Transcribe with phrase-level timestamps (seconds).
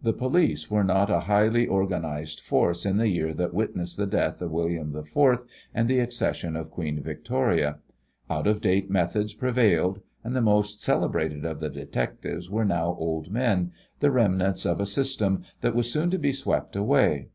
[0.00, 4.40] The police were not a highly organized force in the year that witnessed the death
[4.40, 5.44] of William IV
[5.74, 7.80] and the accession of Queen Victoria.
[8.30, 13.30] Out of date methods prevailed, and the most celebrated of the detectives were now old
[13.30, 17.28] men, the remnants of a system that was soon to be swept away.